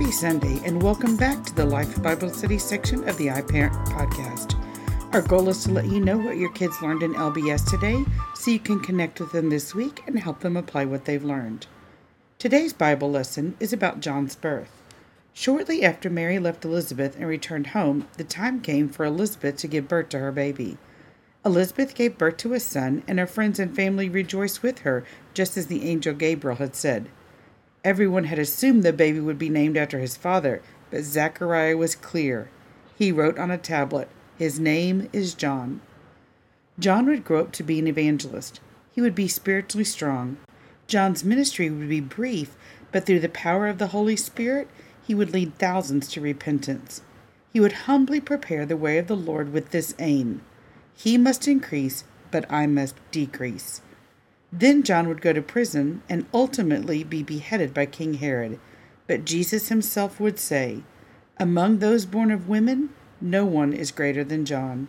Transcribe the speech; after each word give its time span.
Happy 0.00 0.12
Sunday, 0.12 0.58
and 0.64 0.82
welcome 0.82 1.14
back 1.14 1.44
to 1.44 1.54
the 1.54 1.66
Life 1.66 2.02
Bible 2.02 2.30
Study 2.30 2.56
section 2.56 3.06
of 3.06 3.18
the 3.18 3.26
iParent 3.26 3.74
podcast. 3.88 4.54
Our 5.12 5.20
goal 5.20 5.50
is 5.50 5.62
to 5.64 5.72
let 5.72 5.88
you 5.88 6.00
know 6.00 6.16
what 6.16 6.38
your 6.38 6.50
kids 6.52 6.80
learned 6.80 7.02
in 7.02 7.12
LBS 7.12 7.68
today 7.68 8.02
so 8.34 8.50
you 8.50 8.60
can 8.60 8.80
connect 8.80 9.20
with 9.20 9.30
them 9.32 9.50
this 9.50 9.74
week 9.74 10.02
and 10.06 10.18
help 10.18 10.40
them 10.40 10.56
apply 10.56 10.86
what 10.86 11.04
they've 11.04 11.22
learned. 11.22 11.66
Today's 12.38 12.72
Bible 12.72 13.10
lesson 13.10 13.58
is 13.60 13.74
about 13.74 14.00
John's 14.00 14.36
birth. 14.36 14.70
Shortly 15.34 15.84
after 15.84 16.08
Mary 16.08 16.38
left 16.38 16.64
Elizabeth 16.64 17.14
and 17.16 17.26
returned 17.26 17.66
home, 17.66 18.08
the 18.16 18.24
time 18.24 18.62
came 18.62 18.88
for 18.88 19.04
Elizabeth 19.04 19.56
to 19.56 19.68
give 19.68 19.86
birth 19.86 20.08
to 20.08 20.18
her 20.18 20.32
baby. 20.32 20.78
Elizabeth 21.44 21.94
gave 21.94 22.16
birth 22.16 22.38
to 22.38 22.54
a 22.54 22.60
son, 22.60 23.02
and 23.06 23.18
her 23.18 23.26
friends 23.26 23.58
and 23.58 23.76
family 23.76 24.08
rejoiced 24.08 24.62
with 24.62 24.78
her, 24.78 25.04
just 25.34 25.58
as 25.58 25.66
the 25.66 25.86
angel 25.86 26.14
Gabriel 26.14 26.56
had 26.56 26.74
said. 26.74 27.10
Everyone 27.82 28.24
had 28.24 28.38
assumed 28.38 28.82
the 28.82 28.92
baby 28.92 29.20
would 29.20 29.38
be 29.38 29.48
named 29.48 29.76
after 29.76 29.98
his 29.98 30.16
father, 30.16 30.60
but 30.90 31.02
Zachariah 31.02 31.78
was 31.78 31.94
clear. 31.94 32.50
He 32.94 33.10
wrote 33.10 33.38
on 33.38 33.50
a 33.50 33.56
tablet, 33.56 34.08
His 34.36 34.60
name 34.60 35.08
is 35.14 35.32
John. 35.32 35.80
John 36.78 37.06
would 37.06 37.24
grow 37.24 37.40
up 37.40 37.52
to 37.52 37.62
be 37.62 37.78
an 37.78 37.86
evangelist. 37.86 38.60
He 38.92 39.00
would 39.00 39.14
be 39.14 39.28
spiritually 39.28 39.84
strong. 39.84 40.36
John's 40.86 41.24
ministry 41.24 41.70
would 41.70 41.88
be 41.88 42.00
brief, 42.00 42.54
but 42.92 43.06
through 43.06 43.20
the 43.20 43.28
power 43.30 43.66
of 43.66 43.78
the 43.78 43.88
Holy 43.88 44.16
Spirit, 44.16 44.68
he 45.02 45.14
would 45.14 45.32
lead 45.32 45.56
thousands 45.56 46.08
to 46.08 46.20
repentance. 46.20 47.00
He 47.52 47.60
would 47.60 47.72
humbly 47.72 48.20
prepare 48.20 48.66
the 48.66 48.76
way 48.76 48.98
of 48.98 49.06
the 49.06 49.16
Lord 49.16 49.52
with 49.52 49.70
this 49.70 49.94
aim 49.98 50.42
He 50.94 51.16
must 51.16 51.48
increase, 51.48 52.04
but 52.30 52.44
I 52.52 52.66
must 52.66 52.96
decrease. 53.10 53.80
Then 54.52 54.82
John 54.82 55.08
would 55.08 55.20
go 55.20 55.32
to 55.32 55.42
prison 55.42 56.02
and 56.08 56.26
ultimately 56.34 57.04
be 57.04 57.22
beheaded 57.22 57.72
by 57.72 57.86
King 57.86 58.14
Herod. 58.14 58.58
But 59.06 59.24
Jesus 59.24 59.68
himself 59.68 60.18
would 60.18 60.38
say, 60.38 60.82
Among 61.38 61.78
those 61.78 62.06
born 62.06 62.30
of 62.30 62.48
women, 62.48 62.90
no 63.20 63.44
one 63.44 63.72
is 63.72 63.92
greater 63.92 64.24
than 64.24 64.44
John. 64.44 64.88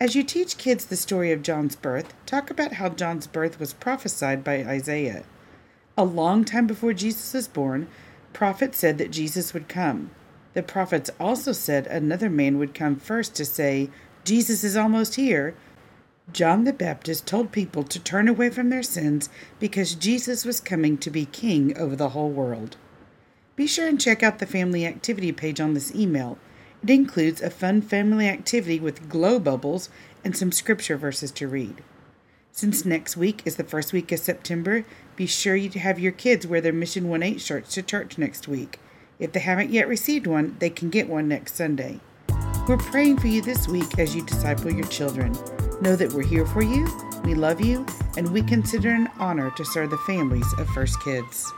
As 0.00 0.14
you 0.14 0.22
teach 0.22 0.58
kids 0.58 0.84
the 0.84 0.96
story 0.96 1.32
of 1.32 1.42
John's 1.42 1.74
birth, 1.74 2.14
talk 2.24 2.50
about 2.50 2.74
how 2.74 2.88
John's 2.90 3.26
birth 3.26 3.58
was 3.58 3.72
prophesied 3.72 4.44
by 4.44 4.64
Isaiah. 4.64 5.24
A 5.96 6.04
long 6.04 6.44
time 6.44 6.68
before 6.68 6.92
Jesus 6.92 7.34
was 7.34 7.48
born, 7.48 7.88
prophets 8.32 8.78
said 8.78 8.98
that 8.98 9.10
Jesus 9.10 9.52
would 9.52 9.68
come. 9.68 10.12
The 10.54 10.62
prophets 10.62 11.10
also 11.18 11.50
said 11.50 11.88
another 11.88 12.30
man 12.30 12.58
would 12.58 12.74
come 12.74 12.96
first 12.96 13.34
to 13.34 13.44
say, 13.44 13.90
Jesus 14.24 14.62
is 14.62 14.76
almost 14.76 15.16
here, 15.16 15.54
John 16.32 16.64
the 16.64 16.72
Baptist 16.72 17.26
told 17.26 17.52
people 17.52 17.82
to 17.84 17.98
turn 17.98 18.28
away 18.28 18.50
from 18.50 18.68
their 18.68 18.82
sins 18.82 19.30
because 19.58 19.94
Jesus 19.94 20.44
was 20.44 20.60
coming 20.60 20.98
to 20.98 21.10
be 21.10 21.24
king 21.24 21.76
over 21.78 21.96
the 21.96 22.10
whole 22.10 22.30
world. 22.30 22.76
Be 23.56 23.66
sure 23.66 23.88
and 23.88 24.00
check 24.00 24.22
out 24.22 24.38
the 24.38 24.46
family 24.46 24.84
activity 24.84 25.32
page 25.32 25.58
on 25.58 25.74
this 25.74 25.94
email. 25.94 26.38
It 26.82 26.90
includes 26.90 27.40
a 27.40 27.50
fun 27.50 27.80
family 27.80 28.28
activity 28.28 28.78
with 28.78 29.08
glow 29.08 29.40
bubbles 29.40 29.88
and 30.22 30.36
some 30.36 30.52
scripture 30.52 30.96
verses 30.96 31.32
to 31.32 31.48
read. 31.48 31.82
Since 32.52 32.84
next 32.84 33.16
week 33.16 33.42
is 33.44 33.56
the 33.56 33.64
first 33.64 33.92
week 33.92 34.12
of 34.12 34.18
September, 34.18 34.84
be 35.16 35.26
sure 35.26 35.56
you 35.56 35.70
have 35.80 35.98
your 35.98 36.12
kids 36.12 36.46
wear 36.46 36.60
their 36.60 36.72
Mission 36.72 37.08
1 37.08 37.22
8 37.22 37.40
shirts 37.40 37.74
to 37.74 37.82
church 37.82 38.18
next 38.18 38.46
week. 38.46 38.78
If 39.18 39.32
they 39.32 39.40
haven't 39.40 39.70
yet 39.70 39.88
received 39.88 40.26
one, 40.26 40.56
they 40.58 40.70
can 40.70 40.90
get 40.90 41.08
one 41.08 41.26
next 41.26 41.54
Sunday. 41.54 42.00
We're 42.68 42.76
praying 42.76 43.18
for 43.18 43.28
you 43.28 43.42
this 43.42 43.66
week 43.66 43.98
as 43.98 44.14
you 44.14 44.22
disciple 44.24 44.70
your 44.70 44.86
children. 44.86 45.34
Know 45.80 45.94
that 45.94 46.12
we're 46.12 46.24
here 46.24 46.44
for 46.44 46.62
you, 46.62 46.88
we 47.22 47.34
love 47.34 47.60
you, 47.60 47.86
and 48.16 48.32
we 48.32 48.42
consider 48.42 48.90
it 48.90 48.96
an 48.96 49.08
honor 49.20 49.52
to 49.52 49.64
serve 49.64 49.90
the 49.90 49.98
families 49.98 50.52
of 50.58 50.68
First 50.70 51.00
Kids. 51.02 51.52